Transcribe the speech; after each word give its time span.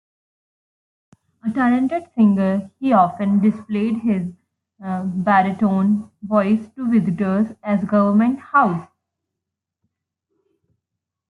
A 1.45 1.51
talented 1.51 2.09
singer, 2.15 2.71
he 2.79 2.91
often 2.91 3.39
displayed 3.39 3.97
his 3.97 4.33
baritone 4.79 6.09
voice 6.23 6.67
to 6.75 6.89
visitors 6.89 7.55
at 7.61 7.85
Government 7.85 8.39
House. 8.39 8.87